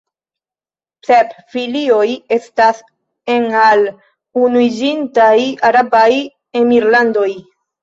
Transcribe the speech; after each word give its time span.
Sep 1.09 1.35
filioj 1.55 2.07
estas 2.37 2.79
en 3.35 3.47
al 3.65 3.85
Unuiĝintaj 4.47 5.37
Arabaj 5.73 6.11
Emirlandoj. 6.65 7.31